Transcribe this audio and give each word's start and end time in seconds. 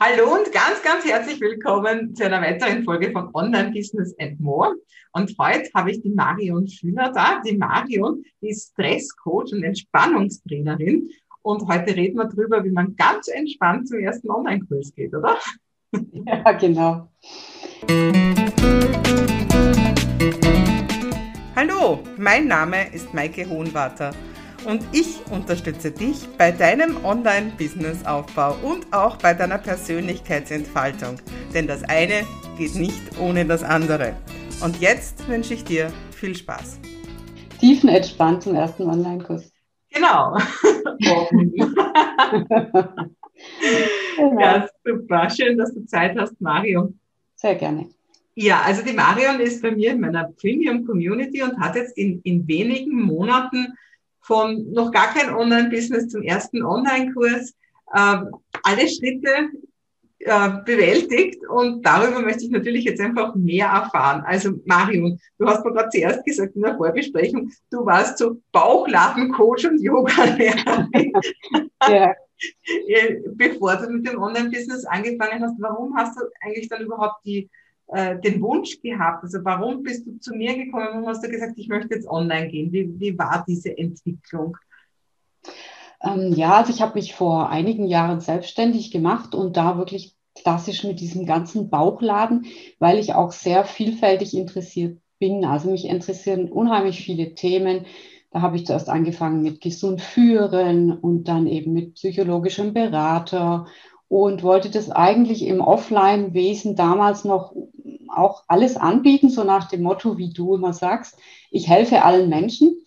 Hallo 0.00 0.34
und 0.34 0.50
ganz, 0.52 0.82
ganz 0.82 1.04
herzlich 1.04 1.40
willkommen 1.40 2.16
zu 2.16 2.24
einer 2.24 2.42
weiteren 2.42 2.82
Folge 2.82 3.12
von 3.12 3.32
Online 3.32 3.70
Business 3.70 4.12
and 4.18 4.40
More. 4.40 4.74
Und 5.12 5.32
heute 5.38 5.70
habe 5.72 5.92
ich 5.92 6.02
die 6.02 6.10
Marion 6.10 6.66
Schüler 6.66 7.12
da. 7.14 7.40
Die 7.46 7.56
Marion 7.56 8.24
die 8.42 8.48
ist 8.48 8.72
Stresscoach 8.72 9.52
und 9.52 9.62
Entspannungstrainerin. 9.62 11.08
Und 11.42 11.68
heute 11.68 11.94
reden 11.94 12.18
wir 12.18 12.24
darüber, 12.24 12.64
wie 12.64 12.72
man 12.72 12.96
ganz 12.96 13.28
entspannt 13.28 13.86
zum 13.86 14.00
ersten 14.00 14.28
Online-Kurs 14.30 14.92
geht, 14.96 15.14
oder? 15.14 15.38
Ja, 16.26 16.52
genau. 16.52 17.08
Hallo, 21.54 22.00
mein 22.16 22.48
Name 22.48 22.92
ist 22.92 23.14
Maike 23.14 23.48
Hohenwarter 23.48 24.10
und 24.66 24.82
ich 24.92 25.20
unterstütze 25.30 25.90
dich 25.90 26.28
bei 26.38 26.50
deinem 26.50 27.04
Online-Business-Aufbau 27.04 28.56
und 28.62 28.92
auch 28.92 29.16
bei 29.16 29.34
deiner 29.34 29.58
Persönlichkeitsentfaltung. 29.58 31.16
Denn 31.52 31.66
das 31.66 31.82
eine 31.84 32.26
geht 32.56 32.74
nicht 32.74 33.18
ohne 33.20 33.44
das 33.44 33.62
andere. 33.62 34.16
Und 34.62 34.80
jetzt 34.80 35.28
wünsche 35.28 35.54
ich 35.54 35.64
dir 35.64 35.92
viel 36.12 36.34
Spaß. 36.34 36.80
Tiefenentspannt 37.60 38.42
zum 38.42 38.54
ersten 38.54 38.84
Online-Kurs. 38.84 39.52
Genau. 39.92 40.36
genau. 40.98 41.28
Ja, 44.40 44.68
super. 44.84 45.28
Schön, 45.30 45.58
dass 45.58 45.74
du 45.74 45.84
Zeit 45.86 46.16
hast, 46.18 46.40
Mario. 46.40 46.92
Sehr 47.34 47.54
gerne. 47.56 47.88
Ja, 48.36 48.62
also 48.62 48.84
die 48.84 48.92
Marion 48.92 49.38
ist 49.40 49.62
bei 49.62 49.70
mir 49.70 49.92
in 49.92 50.00
meiner 50.00 50.32
Premium 50.40 50.84
Community 50.84 51.42
und 51.42 51.58
hat 51.58 51.76
jetzt 51.76 51.96
in, 51.96 52.20
in 52.22 52.46
wenigen 52.48 53.00
Monaten 53.02 53.74
von 54.24 54.72
noch 54.72 54.90
gar 54.90 55.12
kein 55.12 55.34
Online-Business 55.34 56.08
zum 56.08 56.22
ersten 56.22 56.62
Online-Kurs, 56.62 57.54
äh, 57.92 58.16
alle 58.62 58.88
Schritte 58.88 59.50
äh, 60.20 60.50
bewältigt 60.64 61.46
und 61.46 61.84
darüber 61.84 62.20
möchte 62.20 62.44
ich 62.44 62.50
natürlich 62.50 62.84
jetzt 62.84 63.00
einfach 63.00 63.34
mehr 63.34 63.66
erfahren. 63.66 64.22
Also 64.26 64.52
Marion, 64.64 65.20
du 65.38 65.46
hast 65.46 65.62
mir 65.64 65.72
gerade 65.72 65.90
zuerst 65.90 66.24
gesagt 66.24 66.56
in 66.56 66.62
der 66.62 66.76
Vorbesprechung, 66.76 67.50
du 67.70 67.84
warst 67.84 68.16
so 68.16 68.40
Bauchladencoach 68.50 69.66
und 69.66 69.82
Yoga-Lehrerin. 69.82 71.12
ja. 71.88 72.14
Bevor 73.34 73.76
du 73.76 73.90
mit 73.90 74.08
dem 74.08 74.20
Online-Business 74.20 74.86
angefangen 74.86 75.42
hast, 75.42 75.60
warum 75.60 75.94
hast 75.96 76.18
du 76.18 76.24
eigentlich 76.40 76.68
dann 76.68 76.82
überhaupt 76.82 77.24
die 77.24 77.50
äh, 77.88 78.18
den 78.20 78.40
Wunsch 78.40 78.80
gehabt? 78.80 79.24
Also 79.24 79.38
warum 79.42 79.82
bist 79.82 80.06
du 80.06 80.18
zu 80.18 80.34
mir 80.34 80.54
gekommen? 80.54 80.86
Warum 80.90 81.06
hast 81.06 81.24
du 81.24 81.28
gesagt, 81.28 81.54
ich 81.56 81.68
möchte 81.68 81.94
jetzt 81.94 82.08
online 82.08 82.48
gehen? 82.48 82.72
Wie, 82.72 82.98
wie 82.98 83.18
war 83.18 83.44
diese 83.46 83.76
Entwicklung? 83.76 84.56
Ähm, 86.02 86.32
ja, 86.34 86.54
also 86.54 86.72
ich 86.72 86.82
habe 86.82 86.94
mich 86.94 87.14
vor 87.14 87.48
einigen 87.50 87.86
Jahren 87.86 88.20
selbstständig 88.20 88.90
gemacht 88.90 89.34
und 89.34 89.56
da 89.56 89.78
wirklich 89.78 90.16
klassisch 90.34 90.84
mit 90.84 91.00
diesem 91.00 91.26
ganzen 91.26 91.70
Bauchladen, 91.70 92.46
weil 92.78 92.98
ich 92.98 93.14
auch 93.14 93.32
sehr 93.32 93.64
vielfältig 93.64 94.36
interessiert 94.36 94.98
bin. 95.18 95.44
Also 95.44 95.70
mich 95.70 95.86
interessieren 95.86 96.50
unheimlich 96.50 97.04
viele 97.04 97.34
Themen. 97.34 97.86
Da 98.30 98.42
habe 98.42 98.56
ich 98.56 98.66
zuerst 98.66 98.88
angefangen 98.88 99.42
mit 99.42 99.60
gesund 99.60 100.00
führen 100.00 100.92
und 100.92 101.28
dann 101.28 101.46
eben 101.46 101.72
mit 101.72 101.94
psychologischem 101.94 102.74
Berater 102.74 103.66
und 104.08 104.42
wollte 104.42 104.70
das 104.70 104.90
eigentlich 104.90 105.46
im 105.46 105.60
Offline-Wesen 105.60 106.76
damals 106.76 107.24
noch 107.24 107.54
auch 108.08 108.44
alles 108.48 108.76
anbieten, 108.76 109.28
so 109.28 109.44
nach 109.44 109.68
dem 109.68 109.82
Motto, 109.82 110.18
wie 110.18 110.32
du 110.32 110.54
immer 110.54 110.72
sagst, 110.72 111.18
ich 111.50 111.68
helfe 111.68 112.02
allen 112.02 112.28
Menschen. 112.28 112.80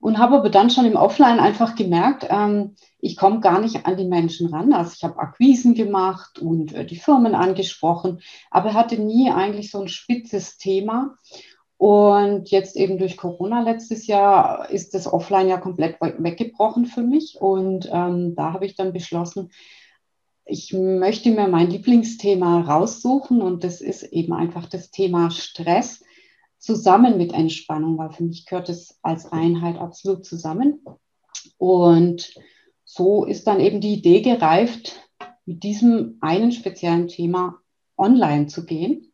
Und 0.00 0.18
habe 0.18 0.36
aber 0.36 0.50
dann 0.50 0.68
schon 0.68 0.84
im 0.84 0.96
Offline 0.96 1.38
einfach 1.38 1.76
gemerkt, 1.76 2.26
ähm, 2.28 2.74
ich 2.98 3.16
komme 3.16 3.38
gar 3.38 3.60
nicht 3.60 3.86
an 3.86 3.96
die 3.96 4.04
Menschen 4.04 4.48
ran. 4.48 4.72
Also 4.72 4.94
ich 4.96 5.04
habe 5.04 5.20
Akquisen 5.20 5.74
gemacht 5.74 6.40
und 6.40 6.74
äh, 6.74 6.84
die 6.84 6.96
Firmen 6.96 7.36
angesprochen, 7.36 8.20
aber 8.50 8.74
hatte 8.74 9.00
nie 9.00 9.30
eigentlich 9.30 9.70
so 9.70 9.80
ein 9.80 9.86
spitzes 9.86 10.56
Thema. 10.56 11.14
Und 11.76 12.50
jetzt 12.50 12.76
eben 12.76 12.98
durch 12.98 13.16
Corona 13.16 13.60
letztes 13.62 14.08
Jahr 14.08 14.70
ist 14.70 14.94
das 14.94 15.12
Offline 15.12 15.48
ja 15.48 15.58
komplett 15.58 15.96
weggebrochen 16.00 16.86
für 16.86 17.02
mich. 17.02 17.38
Und 17.40 17.88
ähm, 17.92 18.34
da 18.34 18.52
habe 18.52 18.66
ich 18.66 18.74
dann 18.74 18.92
beschlossen, 18.92 19.50
ich 20.44 20.72
möchte 20.72 21.30
mir 21.30 21.48
mein 21.48 21.70
Lieblingsthema 21.70 22.62
raussuchen 22.62 23.40
und 23.42 23.64
das 23.64 23.80
ist 23.80 24.02
eben 24.04 24.32
einfach 24.32 24.66
das 24.66 24.90
Thema 24.90 25.30
Stress 25.30 26.02
zusammen 26.58 27.16
mit 27.16 27.32
Entspannung, 27.32 27.98
weil 27.98 28.10
für 28.10 28.24
mich 28.24 28.46
gehört 28.46 28.68
es 28.68 28.98
als 29.02 29.30
Einheit 29.30 29.78
absolut 29.78 30.24
zusammen. 30.24 30.84
Und 31.58 32.34
so 32.84 33.24
ist 33.24 33.46
dann 33.46 33.60
eben 33.60 33.80
die 33.80 33.94
Idee 33.94 34.20
gereift, 34.20 35.00
mit 35.44 35.62
diesem 35.62 36.18
einen 36.20 36.52
speziellen 36.52 37.08
Thema 37.08 37.58
online 37.96 38.46
zu 38.46 38.64
gehen. 38.64 39.12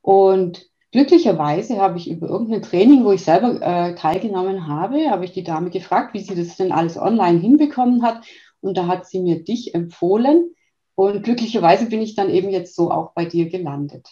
Und 0.00 0.66
glücklicherweise 0.90 1.78
habe 1.78 1.98
ich 1.98 2.10
über 2.10 2.28
irgendein 2.28 2.62
Training, 2.62 3.04
wo 3.04 3.12
ich 3.12 3.24
selber 3.24 3.60
äh, 3.60 3.94
teilgenommen 3.94 4.66
habe, 4.66 5.10
habe 5.10 5.24
ich 5.24 5.32
die 5.32 5.44
Dame 5.44 5.70
gefragt, 5.70 6.14
wie 6.14 6.20
sie 6.20 6.34
das 6.34 6.56
denn 6.56 6.72
alles 6.72 6.96
online 6.96 7.38
hinbekommen 7.38 8.02
hat. 8.02 8.24
Und 8.62 8.78
da 8.78 8.86
hat 8.86 9.06
sie 9.06 9.20
mir 9.20 9.44
dich 9.44 9.74
empfohlen. 9.74 10.54
Und 10.94 11.22
glücklicherweise 11.22 11.86
bin 11.86 12.00
ich 12.00 12.14
dann 12.14 12.30
eben 12.30 12.48
jetzt 12.48 12.74
so 12.74 12.90
auch 12.90 13.12
bei 13.12 13.26
dir 13.26 13.50
gelandet. 13.50 14.08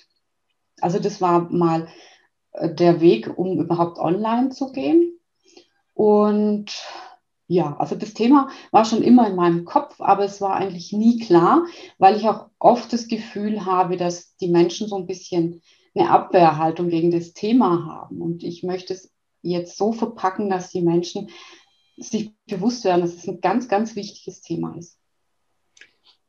Also 0.81 0.99
das 0.99 1.21
war 1.21 1.51
mal 1.51 1.89
äh, 2.53 2.75
der 2.75 3.01
Weg, 3.01 3.39
um 3.39 3.59
überhaupt 3.61 3.99
online 3.99 4.51
zu 4.51 4.73
gehen. 4.73 5.19
Und 5.95 6.73
ja, 7.47 7.77
also 7.79 7.97
das 7.97 8.15
Thema 8.15 8.49
war 8.71 8.85
schon 8.85 9.03
immer 9.03 9.29
in 9.29 9.35
meinem 9.35 9.65
Kopf, 9.65 10.01
aber 10.01 10.25
es 10.25 10.41
war 10.41 10.55
eigentlich 10.55 10.93
nie 10.93 11.19
klar, 11.19 11.67
weil 11.99 12.17
ich 12.17 12.29
auch 12.29 12.47
oft 12.59 12.93
das 12.93 13.09
Gefühl 13.09 13.67
habe, 13.67 13.97
dass 13.97 14.37
die 14.37 14.49
Menschen 14.49 14.89
so 14.89 14.97
ein 14.97 15.07
bisschen 15.07 15.61
eine 15.95 16.11
Abwehrhaltung 16.11 16.89
gegen 16.89 17.11
das 17.11 17.33
Thema 17.33 17.87
haben. 17.87 18.23
Und 18.23 18.45
ich 18.45 18.63
möchte 18.63 18.95
es 18.95 19.13
jetzt 19.43 19.77
so 19.77 19.93
verpacken, 19.93 20.49
dass 20.49 20.71
die 20.71 20.83
Menschen 20.83 21.31
sich 22.01 22.35
bewusst 22.47 22.85
werden, 22.85 23.03
dass 23.03 23.15
es 23.15 23.29
ein 23.29 23.41
ganz, 23.41 23.69
ganz 23.69 23.95
wichtiges 23.95 24.41
Thema 24.41 24.77
ist. 24.77 24.99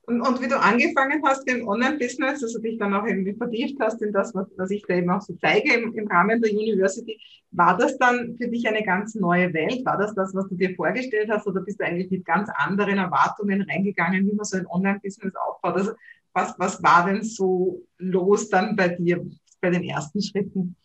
Und, 0.03 0.21
und 0.21 0.41
wie 0.41 0.47
du 0.47 0.59
angefangen 0.59 1.21
hast 1.23 1.47
im 1.47 1.67
Online-Business, 1.67 2.43
also 2.43 2.59
dich 2.59 2.77
dann 2.77 2.93
auch 2.93 3.05
irgendwie 3.05 3.33
vertieft 3.33 3.79
hast 3.79 4.01
in 4.01 4.11
das, 4.11 4.33
was, 4.33 4.47
was 4.57 4.71
ich 4.71 4.83
da 4.87 4.95
eben 4.95 5.09
auch 5.09 5.21
so 5.21 5.33
zeige 5.39 5.73
im, 5.73 5.93
im 5.93 6.07
Rahmen 6.07 6.41
der 6.41 6.51
University, 6.51 7.19
war 7.51 7.77
das 7.77 7.97
dann 7.97 8.35
für 8.37 8.47
dich 8.47 8.67
eine 8.67 8.83
ganz 8.83 9.15
neue 9.15 9.53
Welt? 9.53 9.85
War 9.85 9.97
das 9.97 10.13
das, 10.15 10.33
was 10.33 10.49
du 10.49 10.55
dir 10.55 10.75
vorgestellt 10.75 11.29
hast 11.29 11.47
oder 11.47 11.61
bist 11.61 11.79
du 11.79 11.85
eigentlich 11.85 12.09
mit 12.09 12.25
ganz 12.25 12.49
anderen 12.55 12.97
Erwartungen 12.97 13.61
reingegangen, 13.61 14.25
wie 14.27 14.33
man 14.33 14.45
so 14.45 14.57
ein 14.57 14.67
Online-Business 14.67 15.33
aufbaut? 15.35 15.75
Also 15.75 15.91
was, 16.33 16.55
was 16.57 16.81
war 16.81 17.05
denn 17.05 17.23
so 17.23 17.85
los 17.97 18.49
dann 18.49 18.75
bei 18.75 18.89
dir 18.89 19.25
bei 19.61 19.69
den 19.69 19.83
ersten 19.83 20.21
Schritten? 20.21 20.75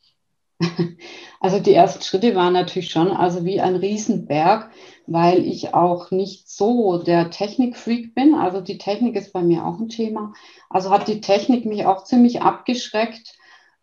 Also 1.38 1.60
die 1.60 1.74
ersten 1.74 2.02
Schritte 2.02 2.34
waren 2.34 2.54
natürlich 2.54 2.90
schon 2.90 3.08
also 3.08 3.44
wie 3.44 3.60
ein 3.60 3.76
Riesenberg, 3.76 4.70
weil 5.06 5.44
ich 5.44 5.74
auch 5.74 6.10
nicht 6.10 6.48
so 6.48 6.98
der 6.98 7.30
Technikfreak 7.30 8.14
bin. 8.14 8.34
Also 8.34 8.60
die 8.60 8.78
Technik 8.78 9.16
ist 9.16 9.32
bei 9.32 9.42
mir 9.42 9.64
auch 9.64 9.78
ein 9.78 9.88
Thema. 9.88 10.32
Also 10.70 10.90
hat 10.90 11.08
die 11.08 11.20
Technik 11.20 11.66
mich 11.66 11.84
auch 11.86 12.04
ziemlich 12.04 12.40
abgeschreckt. 12.42 13.36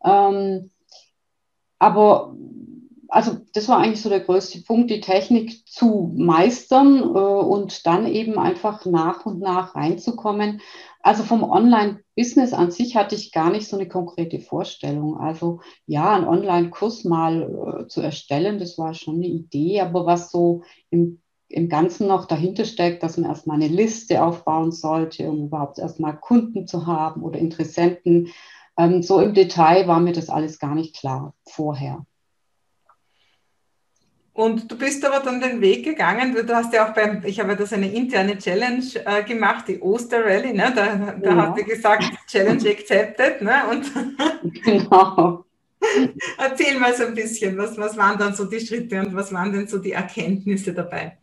Ähm, 0.03 0.71
aber 1.79 2.35
also 3.13 3.37
das 3.53 3.69
war 3.69 3.77
eigentlich 3.77 4.01
so 4.01 4.09
der 4.09 4.21
größte 4.21 4.63
Punkt, 4.63 4.89
die 4.89 4.99
Technik 4.99 5.67
zu 5.67 6.11
meistern 6.17 6.97
äh, 6.97 7.03
und 7.03 7.85
dann 7.85 8.07
eben 8.07 8.39
einfach 8.39 8.85
nach 8.85 9.27
und 9.27 9.39
nach 9.39 9.75
reinzukommen. 9.75 10.61
Also 10.99 11.21
vom 11.21 11.43
Online-Business 11.43 12.53
an 12.53 12.71
sich 12.71 12.95
hatte 12.95 13.13
ich 13.13 13.31
gar 13.31 13.51
nicht 13.51 13.67
so 13.67 13.77
eine 13.77 13.87
konkrete 13.87 14.39
Vorstellung. 14.39 15.19
Also 15.19 15.61
ja, 15.85 16.15
einen 16.15 16.27
Online-Kurs 16.27 17.03
mal 17.03 17.83
äh, 17.83 17.87
zu 17.87 18.01
erstellen, 18.01 18.57
das 18.57 18.79
war 18.79 18.95
schon 18.95 19.17
eine 19.17 19.27
Idee, 19.27 19.81
aber 19.81 20.07
was 20.07 20.31
so 20.31 20.63
im, 20.89 21.21
im 21.49 21.69
Ganzen 21.69 22.07
noch 22.07 22.25
dahinter 22.25 22.65
steckt, 22.65 23.03
dass 23.03 23.17
man 23.17 23.29
erstmal 23.29 23.57
eine 23.57 23.67
Liste 23.67 24.23
aufbauen 24.23 24.71
sollte, 24.71 25.29
um 25.29 25.45
überhaupt 25.45 25.77
erstmal 25.77 26.17
Kunden 26.17 26.65
zu 26.65 26.87
haben 26.87 27.21
oder 27.21 27.37
Interessenten. 27.37 28.29
Ähm, 28.75 29.03
so 29.03 29.19
im 29.19 29.35
Detail 29.35 29.87
war 29.87 29.99
mir 29.99 30.13
das 30.13 30.29
alles 30.29 30.57
gar 30.57 30.73
nicht 30.73 30.95
klar 30.95 31.35
vorher. 31.47 32.07
Und 34.33 34.71
du 34.71 34.77
bist 34.77 35.05
aber 35.05 35.23
dann 35.23 35.39
den 35.39 35.61
Weg 35.61 35.85
gegangen, 35.85 36.33
du 36.33 36.55
hast 36.55 36.73
ja 36.73 36.89
auch 36.89 36.93
beim, 36.95 37.23
ich 37.23 37.39
habe 37.39 37.55
das 37.55 37.71
eine 37.71 37.91
interne 37.93 38.37
Challenge 38.39 38.83
äh, 39.05 39.23
gemacht, 39.23 39.65
die 39.67 39.79
Osterrally, 39.79 40.53
ne? 40.53 40.73
da, 40.75 41.15
da 41.21 41.29
ja. 41.29 41.35
hast 41.35 41.59
du 41.59 41.63
gesagt, 41.63 42.05
Challenge 42.27 42.69
accepted. 42.69 43.43
Ne? 43.43 43.53
Und 43.69 43.91
genau. 44.63 45.45
Erzähl 46.39 46.79
mal 46.79 46.95
so 46.95 47.05
ein 47.05 47.13
bisschen, 47.13 47.57
was, 47.57 47.77
was 47.77 47.95
waren 47.95 48.17
dann 48.17 48.33
so 48.33 48.45
die 48.45 48.59
Schritte 48.59 49.01
und 49.01 49.15
was 49.15 49.31
waren 49.31 49.51
denn 49.51 49.67
so 49.67 49.77
die 49.77 49.91
Erkenntnisse 49.91 50.73
dabei? 50.73 51.17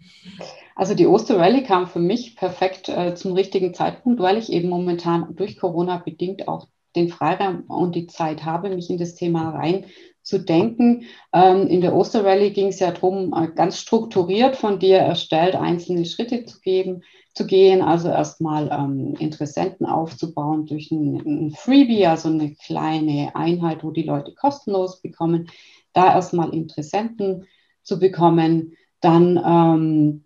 Also 0.77 0.95
die 0.95 1.07
Osterrally 1.07 1.65
kam 1.65 1.89
für 1.89 1.99
mich 1.99 2.37
perfekt 2.37 2.89
äh, 2.89 3.15
zum 3.15 3.33
richtigen 3.33 3.75
Zeitpunkt, 3.75 4.21
weil 4.21 4.37
ich 4.37 4.53
eben 4.53 4.69
momentan 4.69 5.35
durch 5.35 5.59
Corona 5.59 5.99
bedingt 5.99 6.47
auch 6.47 6.69
den 6.97 7.09
Freiraum 7.09 7.63
und 7.69 7.95
die 7.95 8.07
Zeit 8.07 8.45
habe, 8.45 8.71
mich 8.71 8.91
in 8.91 8.99
das 8.99 9.15
Thema 9.15 9.51
rein 9.51 9.85
zu 10.31 10.39
denken. 10.39 11.03
Ähm, 11.35 11.67
in 11.67 11.83
der 11.83 11.95
Osterrally 11.95 12.51
ging 12.53 12.69
es 12.69 12.79
ja 12.79 12.93
darum, 12.93 13.35
äh, 13.35 13.49
ganz 13.49 13.79
strukturiert 13.79 14.57
von 14.57 14.79
dir 14.79 14.99
erstellt 14.99 15.57
einzelne 15.57 16.07
Schritte 16.07 16.47
zu 16.47 16.61
geben, 16.61 17.03
zu 17.35 17.47
gehen, 17.47 17.83
also 17.83 18.09
erstmal 18.09 18.71
ähm, 18.73 19.15
Interessenten 19.19 19.87
aufzubauen 19.87 20.67
durch 20.67 20.91
ein, 20.91 21.17
ein, 21.17 21.51
Freebie, 21.51 22.07
also 22.07 22.29
eine 22.29 22.55
kleine 22.55 23.33
Einheit, 23.35 23.85
wo 23.85 23.91
die 23.91 24.03
Leute 24.03 24.35
kostenlos 24.35 25.03
bekommen, 25.03 25.49
da 25.93 26.15
erstmal 26.15 26.55
Interessenten 26.55 27.47
zu 27.83 27.99
bekommen, 27.99 28.77
dann 29.01 29.41
ähm, 29.45 30.25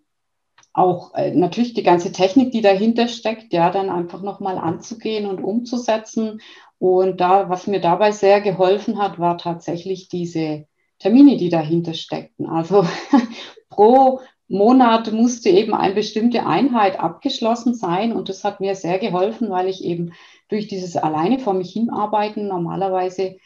auch 0.75 1.13
äh, 1.13 1.31
natürlich 1.31 1.73
die 1.73 1.83
ganze 1.83 2.11
Technik, 2.11 2.51
die 2.51 2.61
dahinter 2.61 3.07
steckt, 3.07 3.53
ja, 3.53 3.71
dann 3.71 3.89
einfach 3.89 4.21
nochmal 4.21 4.57
anzugehen 4.57 5.25
und 5.25 5.41
umzusetzen. 5.41 6.41
Und 6.79 7.21
da, 7.21 7.49
was 7.49 7.67
mir 7.67 7.79
dabei 7.79 8.11
sehr 8.11 8.41
geholfen 8.41 8.97
hat, 8.97 9.19
war 9.19 9.37
tatsächlich 9.37 10.09
diese 10.09 10.67
Termine, 10.99 11.37
die 11.37 11.49
dahinter 11.49 11.93
steckten. 11.93 12.47
Also 12.47 12.85
pro 13.69 14.21
Monat 14.47 15.11
musste 15.11 15.49
eben 15.49 15.73
eine 15.73 15.95
bestimmte 15.95 16.45
Einheit 16.45 16.99
abgeschlossen 16.99 17.73
sein 17.73 18.13
und 18.13 18.29
das 18.29 18.43
hat 18.43 18.59
mir 18.59 18.75
sehr 18.75 18.99
geholfen, 18.99 19.49
weil 19.49 19.67
ich 19.67 19.83
eben 19.83 20.13
durch 20.49 20.67
dieses 20.67 20.95
alleine 20.97 21.39
vor 21.39 21.53
mich 21.53 21.73
hinarbeiten 21.73 22.47
normalerweise 22.47 23.37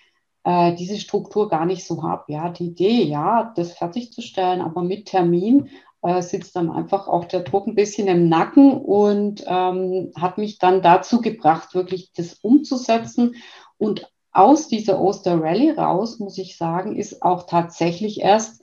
äh, 0.43 0.75
diese 0.75 0.97
Struktur 0.97 1.47
gar 1.47 1.65
nicht 1.65 1.85
so 1.85 2.03
habe. 2.03 2.25
Ja, 2.27 2.49
die 2.49 2.67
Idee, 2.67 3.03
ja, 3.03 3.53
das 3.55 3.73
fertigzustellen, 3.73 4.61
aber 4.61 4.81
mit 4.81 5.05
Termin 5.05 5.69
äh, 6.01 6.21
sitzt 6.21 6.55
dann 6.55 6.69
einfach 6.69 7.07
auch 7.07 7.25
der 7.25 7.41
Druck 7.41 7.67
ein 7.67 7.75
bisschen 7.75 8.07
im 8.07 8.29
Nacken 8.29 8.73
und 8.73 9.43
ähm, 9.47 10.11
hat 10.15 10.37
mich 10.37 10.59
dann 10.59 10.81
dazu 10.81 11.21
gebracht, 11.21 11.75
wirklich 11.75 12.11
das 12.13 12.35
umzusetzen. 12.35 13.35
Und 13.77 14.09
aus 14.31 14.67
dieser 14.67 15.01
Oster 15.01 15.41
Rally 15.41 15.71
raus, 15.71 16.19
muss 16.19 16.37
ich 16.37 16.57
sagen, 16.57 16.95
ist 16.95 17.21
auch 17.21 17.47
tatsächlich 17.47 18.21
erst 18.21 18.61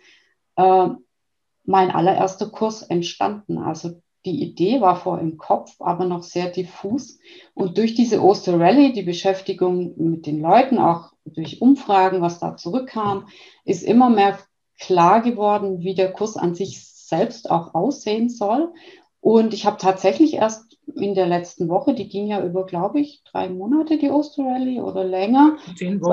äh, 0.56 0.88
mein 1.64 1.90
allererster 1.90 2.48
Kurs 2.48 2.82
entstanden. 2.82 3.58
Also 3.58 4.00
die 4.24 4.42
Idee 4.42 4.80
war 4.80 4.96
vor 4.96 5.20
im 5.20 5.36
Kopf, 5.36 5.76
aber 5.80 6.04
noch 6.04 6.22
sehr 6.22 6.50
diffus. 6.50 7.18
Und 7.54 7.78
durch 7.78 7.94
diese 7.94 8.22
Oster 8.22 8.58
Rally, 8.58 8.92
die 8.92 9.02
Beschäftigung 9.02 9.94
mit 9.96 10.26
den 10.26 10.40
Leuten, 10.40 10.78
auch 10.78 11.12
durch 11.24 11.60
Umfragen, 11.60 12.22
was 12.22 12.38
da 12.38 12.56
zurückkam, 12.56 13.28
ist 13.64 13.82
immer 13.82 14.10
mehr 14.10 14.38
klar 14.78 15.22
geworden, 15.22 15.80
wie 15.80 15.94
der 15.94 16.12
Kurs 16.12 16.36
an 16.36 16.54
sich 16.54 16.95
selbst 17.08 17.50
auch 17.50 17.74
aussehen 17.74 18.28
soll. 18.28 18.72
Und 19.20 19.54
ich 19.54 19.66
habe 19.66 19.76
tatsächlich 19.78 20.34
erst 20.34 20.78
in 20.94 21.14
der 21.14 21.26
letzten 21.26 21.68
Woche, 21.68 21.94
die 21.94 22.08
ging 22.08 22.28
ja 22.28 22.44
über, 22.44 22.64
glaube 22.64 23.00
ich, 23.00 23.22
drei 23.24 23.48
Monate, 23.48 23.98
die 23.98 24.10
Oster 24.10 24.44
Rally 24.44 24.80
oder 24.80 25.04
länger. 25.04 25.56
Zehn 25.76 26.00
Wochen. 26.00 26.04
So 26.04 26.12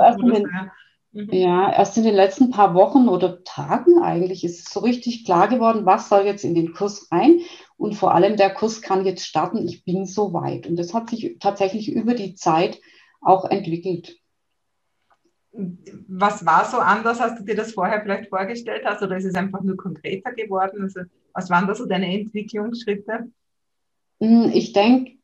Mhm. 1.13 1.29
Ja, 1.31 1.71
erst 1.71 1.95
in 1.97 2.03
den 2.03 2.15
letzten 2.15 2.49
paar 2.49 2.73
Wochen 2.73 3.07
oder 3.07 3.43
Tagen 3.43 4.01
eigentlich 4.01 4.43
ist 4.43 4.65
es 4.65 4.73
so 4.73 4.79
richtig 4.79 5.25
klar 5.25 5.47
geworden, 5.47 5.85
was 5.85 6.09
soll 6.09 6.25
jetzt 6.25 6.43
in 6.43 6.55
den 6.55 6.73
Kurs 6.73 7.07
rein. 7.11 7.41
Und 7.77 7.93
vor 7.93 8.15
allem 8.15 8.35
der 8.35 8.49
Kurs 8.49 8.81
kann 8.81 9.05
jetzt 9.05 9.25
starten, 9.25 9.67
ich 9.67 9.85
bin 9.85 10.05
so 10.05 10.33
weit. 10.33 10.65
Und 10.65 10.75
das 10.75 10.93
hat 10.93 11.11
sich 11.11 11.37
tatsächlich 11.39 11.91
über 11.91 12.15
die 12.15 12.33
Zeit 12.33 12.79
auch 13.21 13.45
entwickelt. 13.45 14.17
Was 15.53 16.45
war 16.45 16.65
so 16.65 16.77
anders, 16.77 17.21
als 17.21 17.37
du 17.37 17.43
dir 17.43 17.55
das 17.55 17.73
vorher 17.73 18.01
vielleicht 18.01 18.29
vorgestellt 18.29 18.83
hast? 18.85 19.03
Oder 19.03 19.17
ist 19.17 19.25
es 19.25 19.35
einfach 19.35 19.61
nur 19.61 19.77
konkreter 19.77 20.31
geworden? 20.31 20.81
Also, 20.81 21.01
was 21.33 21.49
waren 21.49 21.67
da 21.67 21.75
so 21.75 21.85
deine 21.85 22.11
Entwicklungsschritte? 22.11 23.31
Hm, 24.19 24.51
ich 24.53 24.73
denke, 24.73 25.17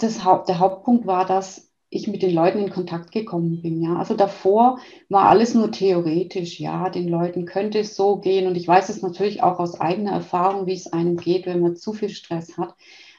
der 0.00 0.58
Hauptpunkt 0.58 1.06
war, 1.06 1.26
dass 1.26 1.68
ich 1.90 2.06
mit 2.06 2.22
den 2.22 2.34
Leuten 2.34 2.58
in 2.58 2.70
Kontakt 2.70 3.12
gekommen 3.12 3.62
bin. 3.62 3.80
Ja, 3.80 3.96
also 3.96 4.14
davor 4.14 4.78
war 5.08 5.28
alles 5.28 5.54
nur 5.54 5.70
theoretisch. 5.70 6.60
Ja, 6.60 6.90
den 6.90 7.08
Leuten 7.08 7.46
könnte 7.46 7.78
es 7.78 7.96
so 7.96 8.16
gehen. 8.16 8.46
Und 8.46 8.56
ich 8.56 8.68
weiß 8.68 8.88
es 8.88 9.00
natürlich 9.00 9.42
auch 9.42 9.58
aus 9.58 9.80
eigener 9.80 10.12
Erfahrung, 10.12 10.66
wie 10.66 10.74
es 10.74 10.92
einem 10.92 11.16
geht, 11.16 11.46
wenn 11.46 11.60
man 11.60 11.76
zu 11.76 11.92
viel 11.92 12.10
Stress 12.10 12.58
hat. 12.58 12.74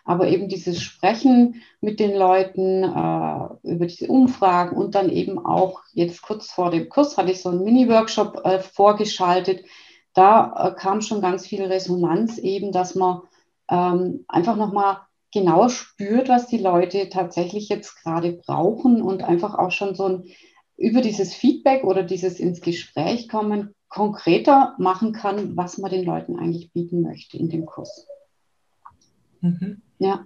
Aber 0.10 0.28
eben 0.28 0.50
dieses 0.50 0.82
Sprechen 0.82 1.62
mit 1.82 2.00
den 2.00 2.16
Leuten 2.16 2.84
äh, 2.84 3.48
über 3.62 3.86
diese 3.86 4.08
Umfragen 4.08 4.76
und 4.76 4.96
dann 4.96 5.12
eben 5.12 5.38
auch 5.38 5.82
jetzt 5.94 6.24
kurz 6.24 6.50
vor 6.50 6.72
dem 6.72 6.90
Kurs 6.90 7.16
hatte 7.16 7.32
ich 7.32 7.44
so 7.44 7.50
einen 7.50 7.64
Mini-Workshop 7.64 8.42
äh, 8.44 8.58
vorgeschaltet. 8.58 9.64
Da 10.16 10.52
äh, 10.58 10.80
kam 10.80 11.02
schon 11.02 11.22
ganz 11.22 11.46
viel 11.46 11.64
Resonanz 11.64 12.40
eben, 12.40 12.72
dass 12.72 12.96
man 12.96 13.22
ähm, 13.70 14.26
einfach 14.28 14.56
nochmal 14.56 15.02
genau 15.32 15.70
spürt, 15.70 16.28
was 16.28 16.48
die 16.48 16.58
Leute 16.58 17.10
tatsächlich 17.10 17.70
jetzt 17.70 18.02
gerade 18.02 18.32
brauchen 18.32 19.04
und 19.04 19.22
einfach 19.22 19.60
auch 19.60 19.70
schon 19.70 19.94
so 19.94 20.06
ein 20.06 20.24
über 20.76 21.02
dieses 21.02 21.36
Feedback 21.36 21.84
oder 21.84 22.02
dieses 22.02 22.40
ins 22.40 22.62
Gespräch 22.62 23.30
kommen 23.30 23.76
konkreter 23.90 24.74
machen 24.80 25.14
kann, 25.14 25.56
was 25.56 25.78
man 25.78 25.92
den 25.92 26.04
Leuten 26.04 26.40
eigentlich 26.40 26.74
bieten 26.74 27.04
möchte 27.04 27.38
in 27.38 27.50
dem 27.50 27.68
Kurs. 27.68 28.08
Mhm. 29.42 29.82
Ja. 30.00 30.26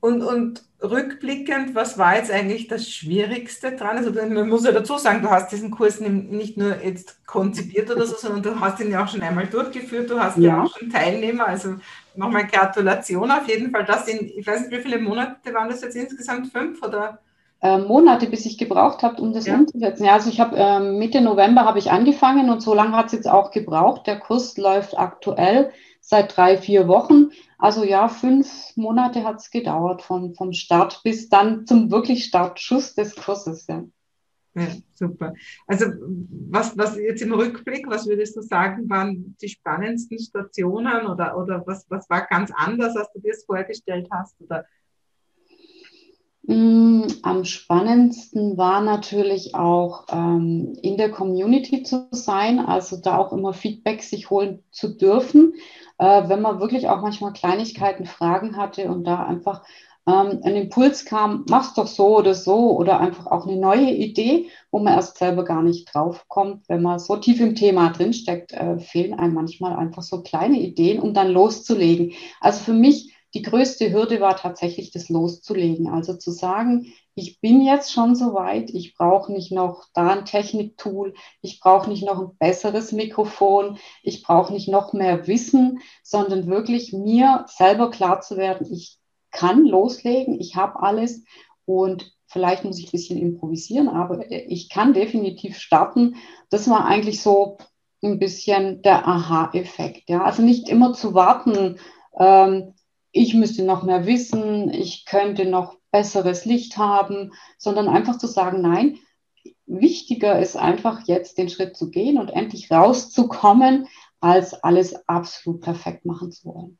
Und, 0.00 0.22
und 0.22 0.62
rückblickend, 0.80 1.74
was 1.74 1.98
war 1.98 2.16
jetzt 2.16 2.30
eigentlich 2.30 2.68
das 2.68 2.88
Schwierigste 2.88 3.74
dran? 3.74 3.96
Also 3.96 4.12
man 4.12 4.48
muss 4.48 4.64
ja 4.64 4.70
dazu 4.70 4.96
sagen, 4.96 5.22
du 5.22 5.30
hast 5.30 5.50
diesen 5.50 5.72
Kurs 5.72 5.98
nicht 6.00 6.56
nur 6.56 6.82
jetzt 6.84 7.26
konzipiert 7.26 7.90
oder 7.90 8.06
so, 8.06 8.16
sondern 8.18 8.42
du 8.42 8.60
hast 8.60 8.78
ihn 8.80 8.92
ja 8.92 9.02
auch 9.02 9.08
schon 9.08 9.22
einmal 9.22 9.46
durchgeführt, 9.46 10.08
du 10.08 10.20
hast 10.20 10.38
ja, 10.38 10.48
ja 10.48 10.62
auch 10.62 10.76
schon 10.76 10.90
Teilnehmer, 10.90 11.48
also 11.48 11.74
nochmal 12.14 12.46
Gratulation 12.46 13.30
auf 13.30 13.48
jeden 13.48 13.72
Fall. 13.72 13.84
Das 13.84 14.06
in, 14.06 14.30
ich 14.36 14.46
weiß 14.46 14.60
nicht, 14.60 14.70
wie 14.70 14.82
viele 14.82 15.00
Monate 15.00 15.52
waren 15.52 15.68
das 15.68 15.82
jetzt 15.82 15.96
insgesamt? 15.96 16.52
Fünf 16.52 16.80
oder? 16.82 17.18
Äh, 17.60 17.78
Monate, 17.78 18.28
bis 18.28 18.46
ich 18.46 18.56
gebraucht 18.56 19.02
habe, 19.02 19.20
um 19.20 19.32
das 19.32 19.46
ja. 19.46 19.56
umzusetzen. 19.56 20.04
Ja, 20.04 20.12
also 20.12 20.30
ich 20.30 20.38
habe 20.38 20.56
äh, 20.56 20.78
Mitte 20.78 21.20
November 21.20 21.64
habe 21.64 21.80
ich 21.80 21.90
angefangen 21.90 22.50
und 22.50 22.60
so 22.60 22.72
lange 22.72 22.96
hat 22.96 23.06
es 23.06 23.12
jetzt 23.12 23.28
auch 23.28 23.50
gebraucht. 23.50 24.06
Der 24.06 24.20
Kurs 24.20 24.56
läuft 24.56 24.96
aktuell 24.96 25.72
seit 26.08 26.34
drei, 26.34 26.56
vier 26.56 26.88
Wochen. 26.88 27.32
Also 27.58 27.84
ja, 27.84 28.08
fünf 28.08 28.48
Monate 28.76 29.24
hat 29.24 29.40
es 29.40 29.50
gedauert 29.50 30.00
von, 30.00 30.34
vom 30.34 30.54
Start 30.54 31.02
bis 31.04 31.28
dann 31.28 31.66
zum 31.66 31.90
wirklich 31.90 32.24
Startschuss 32.24 32.94
des 32.94 33.14
Kurses. 33.14 33.66
Ja. 33.66 33.84
Ja, 34.54 34.68
super. 34.94 35.34
Also 35.66 35.86
was, 36.48 36.76
was 36.78 36.96
jetzt 36.96 37.20
im 37.20 37.34
Rückblick, 37.34 37.86
was 37.88 38.06
würdest 38.06 38.36
du 38.36 38.40
sagen, 38.40 38.88
waren 38.88 39.36
die 39.40 39.50
spannendsten 39.50 40.18
Stationen 40.18 41.06
oder, 41.06 41.36
oder 41.36 41.62
was, 41.66 41.84
was 41.90 42.08
war 42.08 42.26
ganz 42.26 42.50
anders, 42.56 42.96
als 42.96 43.12
du 43.12 43.20
dir 43.20 43.32
es 43.32 43.44
vorgestellt 43.44 44.08
hast? 44.10 44.40
Oder? 44.40 44.64
Am 46.50 47.44
spannendsten 47.44 48.56
war 48.56 48.80
natürlich 48.80 49.54
auch 49.54 50.06
ähm, 50.10 50.72
in 50.80 50.96
der 50.96 51.10
Community 51.10 51.82
zu 51.82 52.08
sein, 52.10 52.58
also 52.58 52.96
da 52.96 53.18
auch 53.18 53.34
immer 53.34 53.52
Feedback 53.52 54.02
sich 54.02 54.30
holen 54.30 54.62
zu 54.70 54.96
dürfen, 54.96 55.52
äh, 55.98 56.26
wenn 56.30 56.40
man 56.40 56.58
wirklich 56.58 56.88
auch 56.88 57.02
manchmal 57.02 57.34
Kleinigkeiten, 57.34 58.06
Fragen 58.06 58.56
hatte 58.56 58.88
und 58.90 59.04
da 59.04 59.26
einfach 59.26 59.62
ähm, 60.06 60.40
ein 60.42 60.56
Impuls 60.56 61.04
kam, 61.04 61.44
mach's 61.50 61.74
doch 61.74 61.86
so 61.86 62.16
oder 62.16 62.32
so 62.32 62.74
oder 62.78 62.98
einfach 62.98 63.26
auch 63.26 63.46
eine 63.46 63.60
neue 63.60 63.90
Idee, 63.90 64.48
wo 64.70 64.78
man 64.78 64.94
erst 64.94 65.18
selber 65.18 65.44
gar 65.44 65.62
nicht 65.62 65.94
drauf 65.94 66.28
kommt. 66.28 66.66
Wenn 66.70 66.80
man 66.80 66.98
so 66.98 67.16
tief 67.16 67.40
im 67.40 67.56
Thema 67.56 67.90
drinsteckt, 67.90 68.54
äh, 68.54 68.78
fehlen 68.78 69.18
einem 69.18 69.34
manchmal 69.34 69.76
einfach 69.76 70.02
so 70.02 70.22
kleine 70.22 70.58
Ideen, 70.58 70.98
um 70.98 71.12
dann 71.12 71.28
loszulegen. 71.30 72.12
Also 72.40 72.64
für 72.64 72.72
mich 72.72 73.12
die 73.34 73.42
größte 73.42 73.92
Hürde 73.92 74.20
war 74.20 74.36
tatsächlich 74.36 74.90
das 74.90 75.08
loszulegen. 75.08 75.88
Also 75.88 76.14
zu 76.16 76.30
sagen, 76.30 76.92
ich 77.14 77.40
bin 77.40 77.60
jetzt 77.60 77.92
schon 77.92 78.14
so 78.14 78.32
weit, 78.32 78.70
ich 78.70 78.94
brauche 78.94 79.32
nicht 79.32 79.52
noch 79.52 79.84
da 79.92 80.10
ein 80.10 80.24
Techniktool, 80.24 81.14
ich 81.42 81.60
brauche 81.60 81.90
nicht 81.90 82.04
noch 82.04 82.20
ein 82.20 82.36
besseres 82.38 82.92
Mikrofon, 82.92 83.78
ich 84.02 84.22
brauche 84.22 84.52
nicht 84.52 84.68
noch 84.68 84.92
mehr 84.92 85.26
Wissen, 85.26 85.80
sondern 86.02 86.46
wirklich 86.46 86.92
mir 86.92 87.44
selber 87.48 87.90
klar 87.90 88.20
zu 88.20 88.36
werden, 88.36 88.72
ich 88.72 88.98
kann 89.30 89.66
loslegen, 89.66 90.40
ich 90.40 90.56
habe 90.56 90.80
alles 90.80 91.24
und 91.66 92.12
vielleicht 92.26 92.64
muss 92.64 92.78
ich 92.78 92.88
ein 92.88 92.92
bisschen 92.92 93.18
improvisieren, 93.18 93.88
aber 93.88 94.30
ich 94.30 94.68
kann 94.70 94.94
definitiv 94.94 95.58
starten. 95.58 96.16
Das 96.50 96.68
war 96.70 96.86
eigentlich 96.86 97.20
so 97.22 97.58
ein 98.02 98.18
bisschen 98.18 98.80
der 98.82 99.06
Aha-Effekt. 99.06 100.08
Ja? 100.08 100.22
Also 100.24 100.42
nicht 100.42 100.68
immer 100.68 100.92
zu 100.92 101.14
warten, 101.14 101.78
ähm, 102.18 102.74
ich 103.12 103.34
müsste 103.34 103.64
noch 103.64 103.82
mehr 103.82 104.06
wissen, 104.06 104.70
ich 104.70 105.04
könnte 105.06 105.44
noch 105.46 105.76
besseres 105.90 106.44
Licht 106.44 106.76
haben, 106.76 107.32
sondern 107.56 107.88
einfach 107.88 108.18
zu 108.18 108.26
sagen, 108.26 108.60
nein, 108.60 108.98
wichtiger 109.66 110.38
ist 110.38 110.56
einfach 110.56 111.06
jetzt 111.06 111.38
den 111.38 111.48
Schritt 111.48 111.76
zu 111.76 111.90
gehen 111.90 112.18
und 112.18 112.30
endlich 112.30 112.70
rauszukommen, 112.70 113.86
als 114.20 114.54
alles 114.54 115.08
absolut 115.08 115.60
perfekt 115.60 116.04
machen 116.04 116.32
zu 116.32 116.48
wollen. 116.48 116.78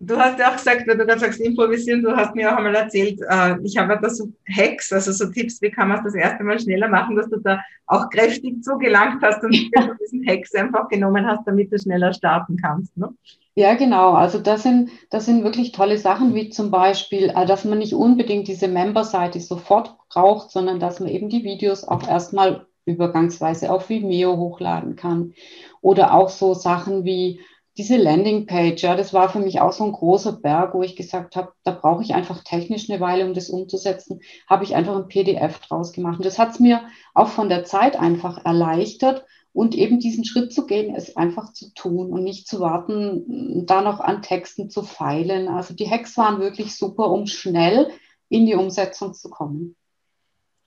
Du 0.00 0.16
hast 0.16 0.38
ja 0.38 0.50
auch 0.50 0.56
gesagt, 0.56 0.86
wenn 0.86 0.96
du 0.96 1.04
gerade 1.04 1.18
sagst, 1.18 1.40
improvisieren, 1.40 2.02
du 2.02 2.14
hast 2.14 2.32
mir 2.36 2.52
auch 2.52 2.56
einmal 2.56 2.74
erzählt, 2.76 3.18
äh, 3.28 3.56
ich 3.64 3.76
habe 3.76 3.98
da 4.00 4.08
so 4.08 4.32
Hacks, 4.48 4.92
also 4.92 5.10
so 5.10 5.26
Tipps, 5.32 5.60
wie 5.60 5.72
kann 5.72 5.88
man 5.88 5.98
es 5.98 6.04
das 6.04 6.14
erste 6.14 6.44
Mal 6.44 6.60
schneller 6.60 6.88
machen, 6.88 7.16
dass 7.16 7.28
du 7.28 7.40
da 7.40 7.60
auch 7.86 8.08
kräftig 8.08 8.62
zugelangt 8.62 9.20
hast 9.22 9.42
und 9.42 9.50
diesen 10.00 10.24
Hacks 10.24 10.54
einfach 10.54 10.88
genommen 10.88 11.26
hast, 11.26 11.44
damit 11.46 11.72
du 11.72 11.78
schneller 11.80 12.12
starten 12.12 12.56
kannst. 12.56 12.96
Ne? 12.96 13.12
Ja, 13.58 13.74
genau. 13.74 14.12
Also 14.12 14.38
das 14.38 14.62
sind, 14.62 14.90
das 15.10 15.24
sind 15.26 15.42
wirklich 15.42 15.72
tolle 15.72 15.98
Sachen, 15.98 16.32
wie 16.32 16.48
zum 16.48 16.70
Beispiel, 16.70 17.30
äh, 17.34 17.44
dass 17.44 17.64
man 17.64 17.78
nicht 17.78 17.92
unbedingt 17.92 18.46
diese 18.46 18.68
Member-Seite 18.68 19.40
sofort 19.40 19.96
braucht, 20.08 20.52
sondern 20.52 20.78
dass 20.78 21.00
man 21.00 21.08
eben 21.08 21.28
die 21.28 21.42
Videos 21.42 21.82
auch 21.82 22.06
erstmal 22.06 22.68
übergangsweise 22.84 23.72
auf 23.72 23.88
Vimeo 23.88 24.36
hochladen 24.36 24.94
kann. 24.94 25.34
Oder 25.80 26.14
auch 26.14 26.28
so 26.28 26.54
Sachen 26.54 27.04
wie 27.04 27.40
diese 27.76 27.96
Landingpage, 27.96 28.80
ja, 28.84 28.94
das 28.94 29.12
war 29.12 29.28
für 29.28 29.40
mich 29.40 29.60
auch 29.60 29.72
so 29.72 29.82
ein 29.84 29.92
großer 29.92 30.32
Berg, 30.40 30.74
wo 30.74 30.82
ich 30.84 30.94
gesagt 30.94 31.34
habe, 31.34 31.52
da 31.64 31.72
brauche 31.72 32.02
ich 32.04 32.14
einfach 32.14 32.44
technisch 32.44 32.88
eine 32.88 33.00
Weile, 33.00 33.26
um 33.26 33.34
das 33.34 33.50
umzusetzen, 33.50 34.20
habe 34.48 34.62
ich 34.62 34.76
einfach 34.76 34.94
ein 34.96 35.08
PDF 35.08 35.58
draus 35.58 35.92
gemacht. 35.92 36.18
Und 36.18 36.26
das 36.26 36.38
hat 36.38 36.50
es 36.50 36.60
mir 36.60 36.82
auch 37.12 37.28
von 37.28 37.48
der 37.48 37.64
Zeit 37.64 37.98
einfach 37.98 38.44
erleichtert 38.44 39.24
und 39.58 39.74
eben 39.74 39.98
diesen 39.98 40.24
Schritt 40.24 40.52
zu 40.52 40.66
gehen, 40.66 40.94
es 40.94 41.16
einfach 41.16 41.52
zu 41.52 41.74
tun 41.74 42.12
und 42.12 42.22
nicht 42.22 42.46
zu 42.46 42.60
warten, 42.60 43.66
da 43.66 43.82
noch 43.82 43.98
an 43.98 44.22
Texten 44.22 44.70
zu 44.70 44.84
feilen. 44.84 45.48
Also 45.48 45.74
die 45.74 45.90
Hacks 45.90 46.16
waren 46.16 46.38
wirklich 46.38 46.76
super, 46.76 47.10
um 47.10 47.26
schnell 47.26 47.88
in 48.28 48.46
die 48.46 48.54
Umsetzung 48.54 49.14
zu 49.14 49.28
kommen. 49.28 49.74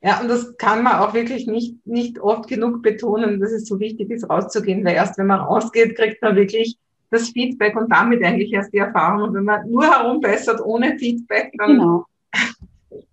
Ja, 0.02 0.20
und 0.20 0.28
das 0.28 0.58
kann 0.58 0.84
man 0.84 1.00
auch 1.00 1.14
wirklich 1.14 1.48
nicht, 1.48 1.88
nicht 1.88 2.20
oft 2.20 2.50
genug 2.50 2.84
betonen, 2.84 3.40
dass 3.40 3.54
es 3.54 3.66
so 3.66 3.80
wichtig 3.80 4.10
ist, 4.10 4.30
rauszugehen, 4.30 4.84
weil 4.84 4.96
erst 4.96 5.18
wenn 5.18 5.28
man 5.28 5.40
rausgeht, 5.40 5.96
kriegt 5.96 6.22
man 6.22 6.36
wirklich 6.36 6.78
das 7.12 7.30
Feedback 7.30 7.78
und 7.78 7.90
damit 7.90 8.22
eigentlich 8.22 8.52
erst 8.52 8.74
die 8.74 8.80
Erfahrung. 8.80 9.30
Und 9.30 9.34
wenn 9.36 9.46
man 9.46 9.72
nur 9.72 9.86
herumbessert 9.86 10.60
ohne 10.60 11.00
Feedback, 11.00 11.54
dann 11.58 11.78
genau. 11.78 12.06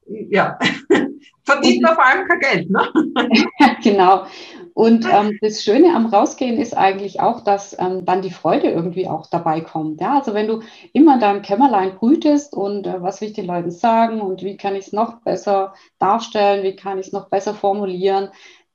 Ja, 0.08 0.58
verdient 1.44 1.82
man 1.82 1.94
vor 1.94 2.04
allem 2.04 2.28
kein 2.28 2.40
Geld. 2.40 2.70
Ne? 2.70 2.88
genau. 3.82 4.26
Und 4.74 5.06
ähm, 5.10 5.36
das 5.40 5.64
Schöne 5.64 5.94
am 5.94 6.06
Rausgehen 6.06 6.56
ist 6.56 6.76
eigentlich 6.76 7.20
auch, 7.20 7.42
dass 7.42 7.76
ähm, 7.80 8.04
dann 8.04 8.22
die 8.22 8.30
Freude 8.30 8.70
irgendwie 8.70 9.08
auch 9.08 9.26
dabei 9.26 9.60
kommt. 9.60 10.00
Ja? 10.00 10.18
Also 10.18 10.34
wenn 10.34 10.46
du 10.46 10.60
immer 10.92 11.14
in 11.14 11.20
deinem 11.20 11.42
Kämmerlein 11.42 11.96
brütest 11.96 12.54
und 12.54 12.86
äh, 12.86 13.02
was 13.02 13.20
will 13.20 13.28
ich 13.28 13.34
den 13.34 13.46
Leuten 13.46 13.72
sagen 13.72 14.20
und 14.20 14.44
wie 14.44 14.56
kann 14.56 14.76
ich 14.76 14.86
es 14.86 14.92
noch 14.92 15.22
besser 15.22 15.74
darstellen, 15.98 16.62
wie 16.62 16.76
kann 16.76 16.98
ich 16.98 17.08
es 17.08 17.12
noch 17.12 17.28
besser 17.28 17.54
formulieren, 17.54 18.28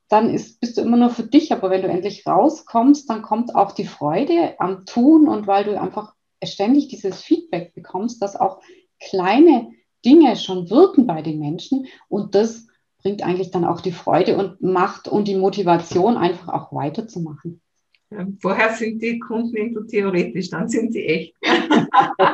dann 0.09 0.29
ist, 0.29 0.59
bist 0.59 0.77
du 0.77 0.81
immer 0.81 0.97
nur 0.97 1.09
für 1.09 1.23
dich. 1.23 1.53
Aber 1.53 1.69
wenn 1.69 1.83
du 1.83 1.87
endlich 1.87 2.27
rauskommst, 2.27 3.09
dann 3.09 3.21
kommt 3.21 3.55
auch 3.55 3.71
die 3.71 3.87
Freude 3.87 4.55
am 4.59 4.85
Tun 4.85 5.29
und 5.29 5.47
weil 5.47 5.63
du 5.63 5.79
einfach 5.79 6.13
ständig 6.43 6.89
dieses 6.89 7.21
Feedback 7.21 7.73
bekommst, 7.73 8.21
dass 8.21 8.35
auch 8.35 8.59
kleine 8.99 9.71
Dinge 10.05 10.35
schon 10.35 10.69
wirken 10.69 11.07
bei 11.07 11.21
den 11.21 11.39
Menschen 11.39 11.87
und 12.09 12.35
das 12.35 12.67
bringt 13.01 13.23
eigentlich 13.23 13.51
dann 13.51 13.65
auch 13.65 13.81
die 13.81 13.91
Freude 13.91 14.37
und 14.37 14.61
Macht 14.61 15.07
und 15.07 15.27
die 15.27 15.35
Motivation, 15.35 16.17
einfach 16.17 16.47
auch 16.49 16.73
weiterzumachen. 16.73 17.61
Ja, 18.09 18.27
vorher 18.39 18.73
sind 18.73 19.01
die 19.01 19.19
Kunden 19.19 19.55
irgendwie 19.55 19.87
theoretisch, 19.87 20.49
dann 20.49 20.69
sind 20.69 20.93
sie 20.93 21.05
echt. 21.05 21.35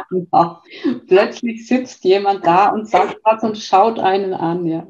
genau. 0.09 0.61
Plötzlich 1.07 1.67
sitzt 1.67 2.03
jemand 2.03 2.45
da 2.45 2.69
und 2.69 2.88
sagt 2.88 3.17
was 3.23 3.43
und 3.43 3.57
schaut 3.57 3.97
einen 3.99 4.33
an. 4.33 4.65
Ja. 4.65 4.88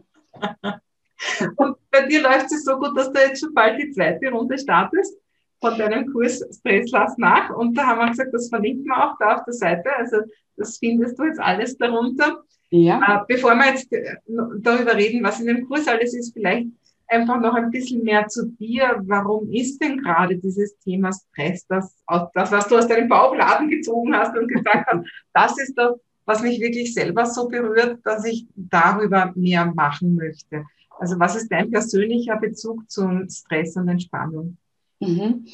Und 1.55 1.77
bei 1.91 2.07
dir 2.07 2.21
läuft 2.21 2.51
es 2.51 2.65
so 2.65 2.77
gut, 2.77 2.97
dass 2.97 3.11
du 3.11 3.19
jetzt 3.19 3.39
schon 3.39 3.53
bald 3.53 3.79
die 3.79 3.91
zweite 3.91 4.29
Runde 4.31 4.57
startest 4.57 5.18
von 5.59 5.77
deinem 5.77 6.11
Kurs 6.11 6.43
Stress 6.51 6.91
lass 6.91 7.17
nach. 7.17 7.49
Und 7.55 7.77
da 7.77 7.87
haben 7.87 7.99
wir 7.99 8.09
gesagt, 8.09 8.33
das 8.33 8.49
verlinken 8.49 8.85
wir 8.85 8.97
auch 8.97 9.17
da 9.19 9.37
auf 9.37 9.45
der 9.45 9.53
Seite. 9.53 9.89
Also 9.97 10.17
das 10.55 10.77
findest 10.77 11.17
du 11.19 11.23
jetzt 11.23 11.39
alles 11.39 11.77
darunter. 11.77 12.43
Ja. 12.71 12.99
Äh, 12.99 13.25
bevor 13.27 13.55
wir 13.55 13.65
jetzt 13.67 13.91
äh, 13.91 14.15
darüber 14.59 14.95
reden, 14.95 15.23
was 15.23 15.39
in 15.39 15.47
dem 15.47 15.67
Kurs 15.67 15.87
alles 15.87 16.13
ist, 16.13 16.33
vielleicht 16.33 16.67
einfach 17.07 17.39
noch 17.39 17.55
ein 17.55 17.71
bisschen 17.71 18.03
mehr 18.03 18.27
zu 18.27 18.51
dir. 18.51 19.01
Warum 19.05 19.51
ist 19.51 19.81
denn 19.81 19.97
gerade 19.97 20.37
dieses 20.37 20.77
Thema 20.79 21.11
Stress, 21.11 21.65
das, 21.67 21.95
das 22.33 22.51
was 22.51 22.67
du 22.67 22.77
aus 22.77 22.87
deinem 22.87 23.09
Bauchladen 23.09 23.69
gezogen 23.69 24.15
hast 24.15 24.37
und 24.37 24.47
gesagt 24.47 24.87
hast, 24.87 25.05
das 25.33 25.57
ist 25.59 25.75
das, 25.75 25.95
was 26.25 26.43
mich 26.43 26.59
wirklich 26.61 26.93
selber 26.93 27.25
so 27.25 27.47
berührt, 27.47 27.99
dass 28.03 28.23
ich 28.23 28.45
darüber 28.55 29.33
mehr 29.35 29.65
machen 29.65 30.15
möchte. 30.15 30.63
Also 30.99 31.19
was 31.19 31.35
ist 31.35 31.51
dein 31.51 31.71
persönlicher 31.71 32.37
Bezug 32.37 32.89
zum 32.89 33.27
Stress 33.29 33.75
und 33.77 33.87
Entspannung? 33.87 34.57
Mhm. 34.99 35.45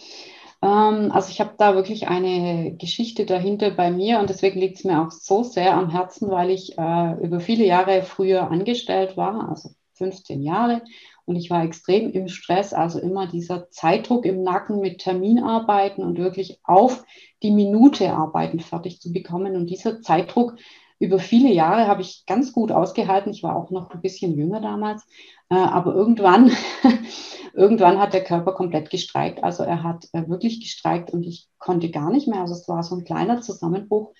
Ähm, 0.61 1.11
also 1.11 1.29
ich 1.29 1.39
habe 1.39 1.55
da 1.57 1.75
wirklich 1.75 2.07
eine 2.07 2.75
Geschichte 2.75 3.25
dahinter 3.25 3.71
bei 3.71 3.91
mir 3.91 4.19
und 4.19 4.29
deswegen 4.29 4.59
liegt 4.59 4.77
es 4.77 4.83
mir 4.83 5.01
auch 5.01 5.11
so 5.11 5.43
sehr 5.43 5.75
am 5.75 5.89
Herzen, 5.89 6.29
weil 6.29 6.49
ich 6.49 6.77
äh, 6.77 7.13
über 7.23 7.39
viele 7.39 7.65
Jahre 7.65 8.03
früher 8.03 8.49
angestellt 8.49 9.17
war, 9.17 9.49
also 9.49 9.69
15 9.93 10.41
Jahre. 10.41 10.81
Und 11.25 11.37
ich 11.37 11.49
war 11.49 11.63
extrem 11.63 12.11
im 12.11 12.27
Stress, 12.27 12.73
also 12.73 12.99
immer 12.99 13.27
dieser 13.27 13.69
Zeitdruck 13.71 14.25
im 14.25 14.43
Nacken 14.43 14.79
mit 14.79 14.99
Terminarbeiten 14.99 16.03
und 16.03 16.19
wirklich 16.19 16.59
auf 16.63 17.03
die 17.41 17.51
Minute 17.51 18.13
arbeiten 18.13 18.59
fertig 18.59 19.01
zu 19.01 19.11
bekommen. 19.11 19.55
Und 19.55 19.67
dieser 19.67 20.01
Zeitdruck 20.01 20.55
über 20.99 21.19
viele 21.19 21.51
Jahre 21.51 21.87
habe 21.87 22.01
ich 22.01 22.25
ganz 22.25 22.53
gut 22.53 22.71
ausgehalten. 22.71 23.31
Ich 23.31 23.43
war 23.43 23.55
auch 23.55 23.69
noch 23.71 23.91
ein 23.91 24.01
bisschen 24.01 24.35
jünger 24.35 24.61
damals. 24.61 25.05
Äh, 25.49 25.55
aber 25.55 25.93
irgendwann, 25.93 26.51
irgendwann 27.53 27.99
hat 27.99 28.13
der 28.13 28.23
Körper 28.23 28.53
komplett 28.53 28.89
gestreikt. 28.89 29.43
Also 29.43 29.63
er 29.63 29.83
hat 29.83 30.05
äh, 30.13 30.27
wirklich 30.27 30.61
gestreikt 30.61 31.11
und 31.11 31.23
ich 31.23 31.47
konnte 31.59 31.89
gar 31.89 32.11
nicht 32.11 32.27
mehr. 32.27 32.41
Also 32.41 32.53
es 32.53 32.67
war 32.67 32.83
so 32.83 32.95
ein 32.95 33.03
kleiner 33.03 33.41
Zusammenbruch 33.41 34.13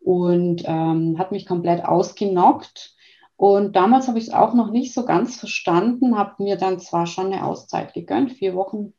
und 0.00 0.62
ähm, 0.66 1.16
hat 1.18 1.32
mich 1.32 1.46
komplett 1.46 1.84
ausgenockt. 1.84 2.94
Und 3.36 3.76
damals 3.76 4.08
habe 4.08 4.18
ich 4.18 4.28
es 4.28 4.32
auch 4.32 4.54
noch 4.54 4.70
nicht 4.70 4.94
so 4.94 5.04
ganz 5.04 5.36
verstanden, 5.36 6.16
habe 6.16 6.42
mir 6.42 6.56
dann 6.56 6.80
zwar 6.80 7.06
schon 7.06 7.26
eine 7.26 7.44
Auszeit 7.44 7.92
gegönnt, 7.92 8.32
vier 8.32 8.54
Wochen 8.54 8.94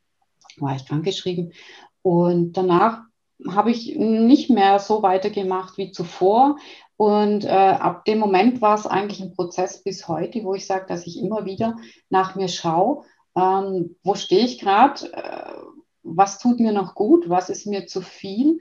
war 0.57 0.75
ich 0.75 0.85
krankgeschrieben. 0.85 1.53
Und 2.03 2.53
danach 2.53 3.01
habe 3.49 3.71
ich 3.71 3.95
nicht 3.95 4.49
mehr 4.49 4.79
so 4.79 5.03
weitergemacht 5.03 5.77
wie 5.77 5.91
zuvor, 5.91 6.57
und 6.97 7.45
äh, 7.45 7.49
ab 7.49 8.05
dem 8.05 8.17
Moment 8.17 8.59
war 8.59 8.75
es 8.75 8.87
eigentlich 8.87 9.21
ein 9.21 9.33
Prozess 9.33 9.83
bis 9.83 10.07
heute, 10.07 10.43
wo 10.43 10.55
ich 10.55 10.65
sage, 10.65 10.87
dass 10.87 11.05
ich 11.05 11.19
immer 11.19 11.45
wieder 11.45 11.77
nach 12.09 12.35
mir 12.35 12.47
schaue, 12.47 13.03
ähm, 13.35 13.95
wo 14.03 14.15
stehe 14.15 14.43
ich 14.43 14.59
gerade, 14.59 15.13
äh, 15.13 15.53
was 16.01 16.39
tut 16.39 16.59
mir 16.59 16.71
noch 16.71 16.95
gut, 16.95 17.29
was 17.29 17.49
ist 17.49 17.67
mir 17.67 17.85
zu 17.85 18.01
viel. 18.01 18.59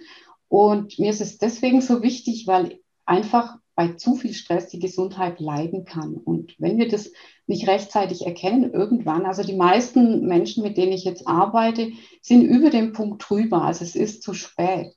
Und 0.48 0.98
mir 0.98 1.10
ist 1.10 1.22
es 1.22 1.38
deswegen 1.38 1.80
so 1.80 2.02
wichtig, 2.02 2.46
weil 2.46 2.78
einfach 3.06 3.56
bei 3.74 3.88
zu 3.88 4.14
viel 4.14 4.34
Stress 4.34 4.68
die 4.68 4.80
Gesundheit 4.80 5.40
leiden 5.40 5.84
kann. 5.84 6.14
Und 6.14 6.54
wenn 6.58 6.78
wir 6.78 6.88
das 6.88 7.12
nicht 7.46 7.66
rechtzeitig 7.68 8.26
erkennen, 8.26 8.72
irgendwann, 8.72 9.26
also 9.26 9.42
die 9.42 9.56
meisten 9.56 10.26
Menschen, 10.26 10.62
mit 10.62 10.76
denen 10.76 10.92
ich 10.92 11.04
jetzt 11.04 11.26
arbeite, 11.26 11.92
sind 12.20 12.42
über 12.42 12.70
den 12.70 12.92
Punkt 12.92 13.24
drüber. 13.28 13.62
Also 13.62 13.84
es 13.84 13.94
ist 13.94 14.22
zu 14.22 14.34
spät. 14.34 14.94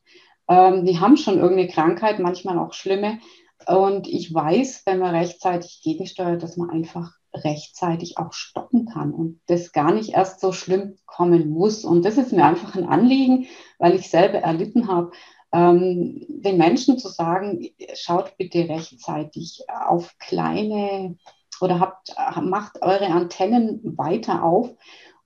Ähm, 0.50 0.86
die 0.86 1.00
haben 1.00 1.16
schon 1.16 1.40
irgendeine 1.40 1.70
Krankheit, 1.70 2.20
manchmal 2.20 2.58
auch 2.58 2.74
schlimme. 2.74 3.20
Und 3.68 4.08
ich 4.08 4.34
weiß, 4.34 4.84
wenn 4.86 5.00
man 5.00 5.16
rechtzeitig 5.16 5.82
gegensteuert, 5.84 6.42
dass 6.42 6.58
man 6.58 6.70
einfach 6.70 7.12
rechtzeitig 7.34 8.18
auch 8.18 8.34
stoppen 8.34 8.88
kann 8.88 9.14
und 9.14 9.40
das 9.46 9.72
gar 9.72 9.94
nicht 9.94 10.14
erst 10.14 10.40
so 10.40 10.52
schlimm 10.52 10.98
kommen 11.06 11.50
muss. 11.50 11.86
Und 11.86 12.04
das 12.04 12.18
ist 12.18 12.34
mir 12.34 12.46
einfach 12.46 12.76
ein 12.76 12.88
Anliegen, 12.88 13.48
weil 13.78 13.96
ich 13.96 14.10
selber 14.10 14.40
erlitten 14.40 14.88
habe, 14.88 15.12
ähm, 15.52 16.26
den 16.28 16.58
Menschen 16.58 16.98
zu 16.98 17.10
sagen, 17.10 17.70
schaut 17.94 18.36
bitte 18.38 18.68
rechtzeitig 18.68 19.64
auf 19.68 20.16
kleine 20.18 21.18
oder 21.62 21.80
habt, 21.80 22.16
macht 22.42 22.82
eure 22.82 23.08
Antennen 23.08 23.82
weiter 23.98 24.44
auf, 24.44 24.72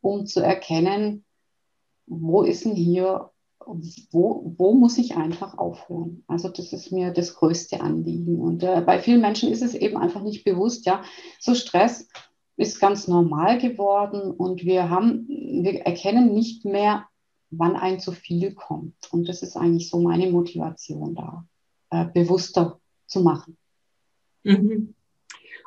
um 0.02 0.26
zu 0.26 0.42
erkennen, 0.42 1.24
wo 2.06 2.42
ist 2.42 2.66
denn 2.66 2.76
hier 2.76 3.30
wo, 4.12 4.54
wo 4.58 4.74
muss 4.74 4.98
ich 4.98 5.16
einfach 5.16 5.58
aufhören? 5.58 6.24
Also 6.28 6.50
das 6.50 6.74
ist 6.74 6.92
mir 6.92 7.12
das 7.12 7.36
größte 7.36 7.82
Anliegen. 7.82 8.40
Und 8.40 8.64
äh, 8.64 8.82
bei 8.82 9.00
vielen 9.00 9.22
Menschen 9.22 9.52
ist 9.52 9.62
es 9.62 9.74
eben 9.74 9.98
einfach 9.98 10.22
nicht 10.22 10.44
bewusst, 10.44 10.86
ja, 10.86 11.04
so 11.40 11.56
Stress 11.56 12.08
ist 12.56 12.80
ganz 12.80 13.08
normal 13.08 13.58
geworden 13.58 14.32
und 14.32 14.64
wir 14.64 14.90
haben, 14.90 15.28
wir 15.28 15.82
erkennen 15.82 16.34
nicht 16.34 16.66
mehr, 16.66 17.08
wann 17.50 17.76
ein 17.76 18.00
zu 18.00 18.12
viel 18.12 18.54
kommt. 18.54 18.96
Und 19.12 19.28
das 19.28 19.42
ist 19.42 19.56
eigentlich 19.56 19.90
so 19.90 20.00
meine 20.00 20.30
Motivation 20.30 21.16
da, 21.16 21.46
äh, 21.90 22.06
bewusster 22.06 22.80
zu 23.08 23.22
machen. 23.22 23.58
Mhm. 24.44 24.94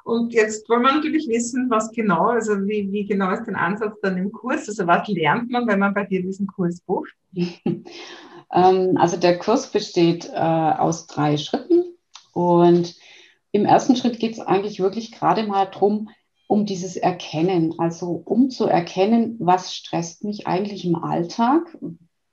Und 0.06 0.32
jetzt 0.32 0.68
wollen 0.68 0.82
wir 0.82 0.94
natürlich 0.94 1.26
wissen, 1.26 1.68
was 1.68 1.90
genau, 1.90 2.26
also 2.28 2.52
wie, 2.68 2.92
wie 2.92 3.04
genau 3.06 3.32
ist 3.32 3.42
dein 3.44 3.56
Ansatz 3.56 3.98
dann 4.02 4.16
im 4.16 4.30
Kurs? 4.30 4.68
Also 4.68 4.86
was 4.86 5.08
lernt 5.08 5.50
man, 5.50 5.66
wenn 5.66 5.80
man 5.80 5.94
bei 5.94 6.04
dir 6.04 6.22
diesen 6.22 6.46
Kurs 6.46 6.80
bucht? 6.80 7.12
Ähm, 8.52 8.96
also 8.96 9.16
der 9.16 9.40
Kurs 9.40 9.72
besteht 9.72 10.30
äh, 10.32 10.36
aus 10.36 11.08
drei 11.08 11.36
Schritten 11.36 11.96
und 12.32 12.94
im 13.50 13.64
ersten 13.64 13.96
Schritt 13.96 14.20
geht 14.20 14.34
es 14.34 14.38
eigentlich 14.38 14.78
wirklich 14.78 15.10
gerade 15.10 15.42
mal 15.42 15.64
darum, 15.64 16.10
um 16.46 16.64
dieses 16.64 16.96
Erkennen, 16.96 17.74
also 17.78 18.22
um 18.24 18.48
zu 18.48 18.66
erkennen, 18.66 19.34
was 19.40 19.74
stresst 19.74 20.22
mich 20.22 20.46
eigentlich 20.46 20.84
im 20.84 20.94
Alltag, 20.94 21.76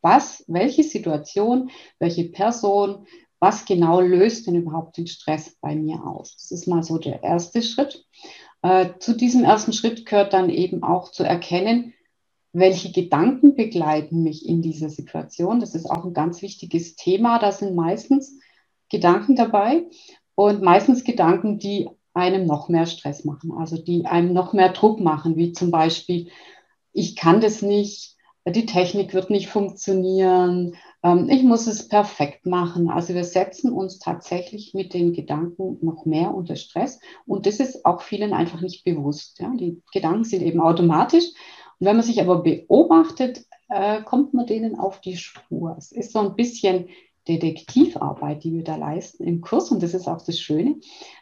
was, 0.03 0.45
welche 0.47 0.83
Situation, 0.83 1.71
welche 1.97 2.25
Person, 2.25 3.07
was 3.43 3.65
genau 3.65 3.99
löst 3.99 4.47
denn 4.47 4.55
überhaupt 4.55 4.95
den 4.95 5.05
Stress 5.05 5.57
bei 5.59 5.75
mir 5.75 6.07
aus? 6.07 6.37
Das 6.37 6.51
ist 6.51 6.65
mal 6.65 6.81
so 6.81 6.97
der 6.97 7.23
erste 7.23 7.61
Schritt. 7.61 8.05
Äh, 8.61 8.91
zu 8.99 9.17
diesem 9.17 9.43
ersten 9.43 9.73
Schritt 9.73 10.05
gehört 10.05 10.31
dann 10.31 10.49
eben 10.49 10.81
auch 10.81 11.11
zu 11.11 11.23
erkennen, 11.23 11.93
welche 12.53 12.93
Gedanken 12.93 13.55
begleiten 13.55 14.23
mich 14.23 14.47
in 14.47 14.61
dieser 14.61 14.87
Situation. 14.87 15.59
Das 15.59 15.75
ist 15.75 15.87
auch 15.87 16.05
ein 16.05 16.13
ganz 16.13 16.41
wichtiges 16.41 16.95
Thema. 16.95 17.37
Da 17.37 17.51
sind 17.51 17.75
meistens 17.75 18.39
Gedanken 18.89 19.35
dabei 19.35 19.87
und 20.35 20.61
meistens 20.61 21.03
Gedanken, 21.03 21.59
die 21.59 21.89
einem 22.13 22.45
noch 22.45 22.69
mehr 22.69 22.85
Stress 22.85 23.25
machen, 23.25 23.51
also 23.51 23.75
die 23.75 24.05
einem 24.05 24.31
noch 24.31 24.53
mehr 24.53 24.69
Druck 24.69 25.01
machen, 25.01 25.35
wie 25.35 25.51
zum 25.51 25.69
Beispiel, 25.69 26.29
ich 26.93 27.17
kann 27.17 27.41
das 27.41 27.61
nicht, 27.61 28.15
die 28.45 28.65
Technik 28.65 29.13
wird 29.13 29.29
nicht 29.29 29.47
funktionieren, 29.47 30.75
ähm, 31.01 31.29
ich 31.29 31.43
muss 31.43 31.67
es 31.67 31.87
perfekt 31.87 32.45
machen. 32.45 32.89
Also 32.89 33.13
wir 33.13 33.23
setzen 33.23 33.71
uns 33.71 33.99
tatsächlich 33.99 34.73
mit 34.73 34.93
den 34.93 35.13
Gedanken 35.13 35.77
noch 35.81 36.05
mehr 36.05 36.33
unter 36.33 36.55
Stress 36.55 36.99
und 37.25 37.45
das 37.45 37.59
ist 37.59 37.85
auch 37.85 38.01
vielen 38.01 38.33
einfach 38.33 38.61
nicht 38.61 38.83
bewusst. 38.83 39.39
Die 39.59 39.81
Gedanken 39.93 40.25
sind 40.25 40.41
eben 40.41 40.59
automatisch 40.59 41.25
und 41.79 41.87
wenn 41.87 41.95
man 41.95 42.05
sich 42.05 42.21
aber 42.21 42.43
beobachtet, 42.43 43.45
äh, 43.69 44.01
kommt 44.03 44.33
man 44.33 44.45
denen 44.45 44.77
auf 44.77 44.99
die 44.99 45.17
Spur. 45.17 45.75
Es 45.77 45.91
ist 45.91 46.11
so 46.11 46.19
ein 46.19 46.35
bisschen 46.35 46.89
Detektivarbeit, 47.27 48.43
die 48.43 48.53
wir 48.53 48.65
da 48.65 48.75
leisten 48.75 49.23
im 49.23 49.39
Kurs 49.39 49.71
und 49.71 49.81
das 49.81 49.93
ist 49.93 50.07
auch 50.09 50.21
das 50.21 50.39
Schöne. 50.39 50.75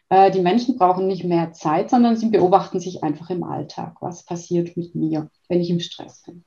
Äh, 0.10 0.32
die 0.32 0.42
Menschen 0.42 0.75
brauchen 0.75 1.06
nicht 1.06 1.24
mehr 1.24 1.54
Zeit, 1.54 1.92
sondern 1.92 2.18
sie 2.18 2.30
beobachten 2.30 2.80
sich 2.80 3.04
einfach 3.04 3.30
im 3.30 3.44
Alltag. 3.44 3.98
Was 4.01 4.25
passiert 4.25 4.75
mit 4.75 4.96
mir, 4.96 5.30
wenn 5.48 5.62
ich 5.62 5.70
im 5.70 5.80
Stress 5.80 6.24
bin? 6.24 6.44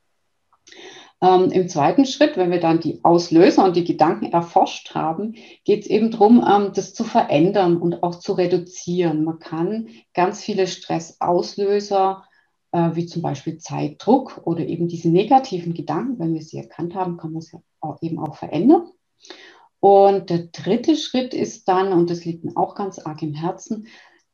Ähm, 1.20 1.50
Im 1.50 1.68
zweiten 1.68 2.04
Schritt, 2.04 2.36
wenn 2.36 2.50
wir 2.50 2.60
dann 2.60 2.80
die 2.80 3.00
Auslöser 3.02 3.64
und 3.64 3.76
die 3.76 3.84
Gedanken 3.84 4.26
erforscht 4.32 4.94
haben, 4.94 5.36
geht 5.64 5.82
es 5.82 5.86
eben 5.86 6.10
darum, 6.10 6.44
ähm, 6.46 6.72
das 6.74 6.92
zu 6.92 7.04
verändern 7.04 7.76
und 7.78 8.02
auch 8.02 8.16
zu 8.16 8.32
reduzieren. 8.32 9.24
Man 9.24 9.38
kann 9.38 9.88
ganz 10.12 10.42
viele 10.42 10.66
Stressauslöser, 10.66 12.24
äh, 12.72 12.90
wie 12.94 13.06
zum 13.06 13.22
Beispiel 13.22 13.58
Zeitdruck 13.58 14.42
oder 14.44 14.66
eben 14.66 14.88
diese 14.88 15.08
negativen 15.08 15.74
Gedanken, 15.74 16.18
wenn 16.18 16.34
wir 16.34 16.42
sie 16.42 16.58
erkannt 16.58 16.94
haben, 16.94 17.16
kann 17.16 17.32
man 17.32 17.42
sie 17.42 17.58
auch 17.80 18.02
eben 18.02 18.18
auch 18.18 18.36
verändern. 18.36 18.90
Und 19.80 20.30
der 20.30 20.46
dritte 20.46 20.96
Schritt 20.96 21.34
ist 21.34 21.68
dann, 21.68 21.92
und 21.92 22.10
das 22.10 22.24
liegt 22.24 22.44
mir 22.44 22.56
auch 22.56 22.74
ganz 22.74 22.98
arg 22.98 23.22
im 23.22 23.34
Herzen, 23.34 23.86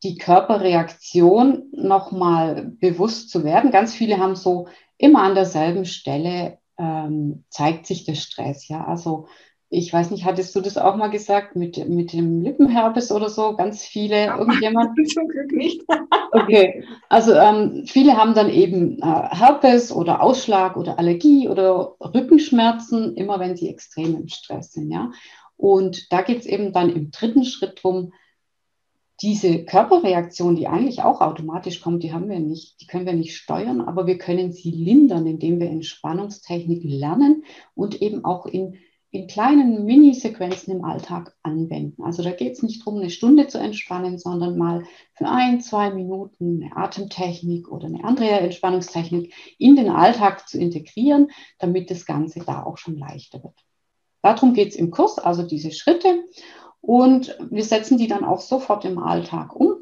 die 0.02 0.16
Körperreaktion 0.16 1.64
nochmal 1.72 2.72
bewusst 2.80 3.30
zu 3.30 3.44
werden. 3.44 3.70
Ganz 3.70 3.94
viele 3.94 4.18
haben 4.18 4.36
so 4.36 4.68
immer 5.00 5.22
an 5.22 5.34
derselben 5.34 5.84
Stelle 5.84 6.58
ähm, 6.78 7.44
zeigt 7.48 7.86
sich 7.86 8.04
der 8.04 8.14
Stress. 8.14 8.68
Ja, 8.68 8.84
also 8.84 9.26
ich 9.72 9.92
weiß 9.92 10.10
nicht, 10.10 10.24
hattest 10.24 10.54
du 10.54 10.60
das 10.60 10.76
auch 10.76 10.96
mal 10.96 11.10
gesagt 11.10 11.54
mit, 11.54 11.88
mit 11.88 12.12
dem 12.12 12.42
Lippenherpes 12.42 13.12
oder 13.12 13.30
so? 13.30 13.54
Ganz 13.56 13.84
viele, 13.84 14.26
ja, 14.26 14.38
irgendjemand? 14.38 14.98
Zum 15.08 15.28
Glück 15.28 15.52
nicht. 15.52 15.82
okay, 16.32 16.84
also 17.08 17.32
ähm, 17.32 17.84
viele 17.86 18.16
haben 18.16 18.34
dann 18.34 18.50
eben 18.50 18.98
äh, 18.98 19.04
Herpes 19.04 19.92
oder 19.92 20.22
Ausschlag 20.22 20.76
oder 20.76 20.98
Allergie 20.98 21.48
oder 21.48 21.94
Rückenschmerzen, 22.00 23.14
immer 23.16 23.38
wenn 23.38 23.56
sie 23.56 23.68
extrem 23.68 24.16
im 24.16 24.28
Stress 24.28 24.72
sind. 24.72 24.90
Ja? 24.90 25.12
Und 25.56 26.12
da 26.12 26.22
geht 26.22 26.40
es 26.40 26.46
eben 26.46 26.72
dann 26.72 26.90
im 26.90 27.10
dritten 27.10 27.44
Schritt 27.44 27.80
darum, 27.82 28.12
diese 29.22 29.64
Körperreaktion, 29.64 30.56
die 30.56 30.66
eigentlich 30.66 31.02
auch 31.02 31.20
automatisch 31.20 31.80
kommt, 31.80 32.02
die 32.02 32.12
haben 32.12 32.28
wir 32.30 32.40
nicht, 32.40 32.80
die 32.80 32.86
können 32.86 33.06
wir 33.06 33.12
nicht 33.12 33.36
steuern, 33.36 33.82
aber 33.82 34.06
wir 34.06 34.16
können 34.16 34.52
sie 34.52 34.70
lindern, 34.70 35.26
indem 35.26 35.60
wir 35.60 35.68
Entspannungstechniken 35.68 36.90
lernen 36.90 37.44
und 37.74 38.00
eben 38.00 38.24
auch 38.24 38.46
in, 38.46 38.78
in 39.10 39.26
kleinen 39.26 39.84
Mini-Sequenzen 39.84 40.74
im 40.74 40.84
Alltag 40.84 41.36
anwenden. 41.42 42.02
Also 42.02 42.22
da 42.22 42.30
geht 42.30 42.52
es 42.52 42.62
nicht 42.62 42.80
darum, 42.80 42.98
eine 42.98 43.10
Stunde 43.10 43.46
zu 43.46 43.58
entspannen, 43.58 44.16
sondern 44.16 44.56
mal 44.56 44.84
für 45.14 45.28
ein, 45.28 45.60
zwei 45.60 45.90
Minuten 45.90 46.62
eine 46.62 46.76
Atemtechnik 46.76 47.70
oder 47.70 47.88
eine 47.88 48.04
andere 48.04 48.30
Entspannungstechnik 48.30 49.34
in 49.58 49.76
den 49.76 49.90
Alltag 49.90 50.48
zu 50.48 50.58
integrieren, 50.58 51.30
damit 51.58 51.90
das 51.90 52.06
Ganze 52.06 52.40
da 52.40 52.62
auch 52.62 52.78
schon 52.78 52.96
leichter 52.96 53.42
wird. 53.42 53.58
Darum 54.22 54.54
geht 54.54 54.68
es 54.68 54.76
im 54.76 54.90
Kurs, 54.90 55.18
also 55.18 55.42
diese 55.42 55.72
Schritte. 55.72 56.24
Und 56.80 57.36
wir 57.50 57.64
setzen 57.64 57.98
die 57.98 58.08
dann 58.08 58.24
auch 58.24 58.40
sofort 58.40 58.84
im 58.84 58.98
Alltag 58.98 59.54
um. 59.54 59.74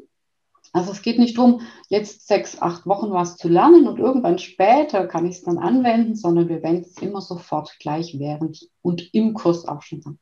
Also 0.71 0.91
es 0.91 1.01
geht 1.01 1.17
nicht 1.17 1.37
darum, 1.37 1.61
jetzt 1.87 2.27
sechs, 2.27 2.61
acht 2.61 2.85
Wochen 2.85 3.11
was 3.11 3.37
zu 3.37 3.47
lernen 3.47 3.87
und 3.87 3.99
irgendwann 3.99 4.37
später 4.37 5.07
kann 5.07 5.25
ich 5.25 5.37
es 5.37 5.43
dann 5.43 5.57
anwenden, 5.57 6.15
sondern 6.15 6.47
wir 6.47 6.61
wenden 6.61 6.85
es 6.85 7.01
immer 7.01 7.21
sofort 7.21 7.75
gleich 7.79 8.19
während 8.19 8.69
und 8.81 9.13
im 9.13 9.33
Kurs 9.33 9.65
auch 9.65 9.81
schon 9.81 10.05
an. 10.05 10.19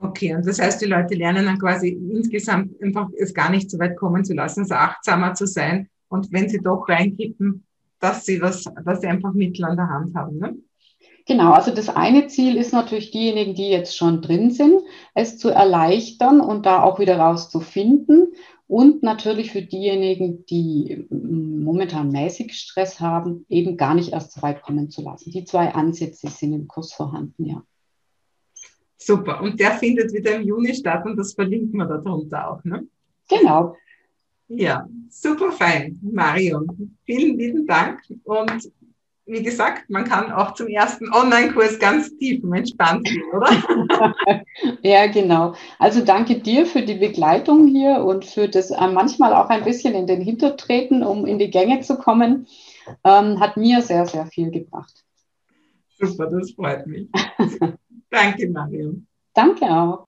Okay, 0.00 0.34
und 0.34 0.46
das 0.46 0.58
heißt, 0.58 0.80
die 0.80 0.86
Leute 0.86 1.14
lernen 1.14 1.44
dann 1.44 1.58
quasi 1.58 1.90
insgesamt 1.90 2.82
einfach 2.82 3.08
es 3.18 3.34
gar 3.34 3.50
nicht 3.50 3.70
so 3.70 3.78
weit 3.78 3.96
kommen 3.96 4.24
zu 4.24 4.34
lassen, 4.34 4.64
so 4.64 4.74
achtsamer 4.74 5.34
zu 5.34 5.46
sein 5.46 5.88
und 6.08 6.32
wenn 6.32 6.48
sie 6.48 6.58
doch 6.58 6.88
reinkippen, 6.88 7.64
dass 8.00 8.24
sie 8.24 8.40
was, 8.40 8.64
dass 8.84 9.02
sie 9.02 9.06
einfach 9.06 9.34
Mittel 9.34 9.66
an 9.66 9.76
der 9.76 9.88
Hand 9.88 10.14
haben. 10.14 10.38
Ne? 10.38 10.56
Genau, 11.30 11.52
also 11.52 11.72
das 11.72 11.88
eine 11.88 12.26
Ziel 12.26 12.56
ist 12.56 12.72
natürlich 12.72 13.12
diejenigen, 13.12 13.54
die 13.54 13.68
jetzt 13.68 13.96
schon 13.96 14.20
drin 14.20 14.50
sind, 14.50 14.82
es 15.14 15.38
zu 15.38 15.48
erleichtern 15.48 16.40
und 16.40 16.66
da 16.66 16.82
auch 16.82 16.98
wieder 16.98 17.20
rauszufinden. 17.20 18.32
Und 18.66 19.04
natürlich 19.04 19.52
für 19.52 19.62
diejenigen, 19.62 20.44
die 20.46 21.06
momentan 21.08 22.10
mäßig 22.10 22.54
Stress 22.54 22.98
haben, 22.98 23.46
eben 23.48 23.76
gar 23.76 23.94
nicht 23.94 24.12
erst 24.12 24.32
so 24.32 24.42
weit 24.42 24.60
kommen 24.62 24.90
zu 24.90 25.02
lassen. 25.02 25.30
Die 25.30 25.44
zwei 25.44 25.72
Ansätze 25.72 26.26
sind 26.26 26.52
im 26.52 26.66
Kurs 26.66 26.92
vorhanden, 26.92 27.44
ja. 27.44 27.62
Super. 28.96 29.40
Und 29.40 29.60
der 29.60 29.70
findet 29.74 30.12
wieder 30.12 30.34
im 30.34 30.42
Juni 30.42 30.74
statt 30.74 31.06
und 31.06 31.16
das 31.16 31.34
verlinken 31.34 31.78
wir 31.78 31.86
darunter 31.86 32.50
auch, 32.50 32.64
ne? 32.64 32.88
Genau. 33.28 33.76
Ja, 34.48 34.84
super 35.08 35.52
fein, 35.52 35.96
Marion. 36.02 36.96
Vielen 37.04 37.38
lieben 37.38 37.68
Dank 37.68 38.00
und 38.24 38.68
wie 39.30 39.42
gesagt, 39.42 39.88
man 39.88 40.04
kann 40.04 40.32
auch 40.32 40.54
zum 40.54 40.68
ersten 40.68 41.12
Online-Kurs 41.12 41.78
ganz 41.78 42.16
tief 42.18 42.42
entspannt 42.44 43.06
gehen, 43.06 43.22
oder? 43.32 43.50
ja, 44.82 45.06
genau. 45.06 45.54
Also 45.78 46.04
danke 46.04 46.40
dir 46.40 46.66
für 46.66 46.82
die 46.82 46.94
Begleitung 46.94 47.66
hier 47.68 48.04
und 48.04 48.24
für 48.24 48.48
das 48.48 48.70
äh, 48.70 48.88
manchmal 48.88 49.32
auch 49.34 49.48
ein 49.48 49.64
bisschen 49.64 49.94
in 49.94 50.06
den 50.06 50.20
Hintertreten, 50.20 51.02
um 51.02 51.26
in 51.26 51.38
die 51.38 51.50
Gänge 51.50 51.80
zu 51.80 51.96
kommen. 51.96 52.46
Ähm, 53.04 53.38
hat 53.40 53.56
mir 53.56 53.82
sehr, 53.82 54.06
sehr 54.06 54.26
viel 54.26 54.50
gebracht. 54.50 55.04
Super, 55.98 56.26
das 56.26 56.52
freut 56.52 56.86
mich. 56.86 57.08
danke, 58.10 58.48
Marion. 58.48 59.06
Danke 59.34 59.66
auch. 59.66 60.06